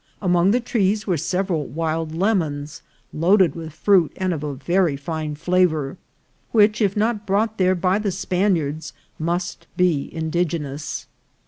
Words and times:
Among 0.19 0.49
the 0.49 0.59
trees 0.59 1.05
were 1.05 1.15
several 1.15 1.67
wild 1.67 2.11
lemons, 2.11 2.81
loaded 3.13 3.53
with 3.53 3.71
fruit, 3.71 4.11
and 4.17 4.33
of 4.33 4.41
very 4.63 4.97
fine 4.97 5.35
flavour, 5.35 5.95
which, 6.51 6.81
if 6.81 6.97
not 6.97 7.27
brought 7.27 7.59
there 7.59 7.75
by 7.75 7.99
the 7.99 8.11
Spaniards, 8.11 8.93
must 9.19 9.67
be 9.77 10.09
indigenous. 10.11 11.05